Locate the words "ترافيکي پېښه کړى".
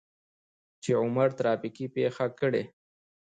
1.39-2.63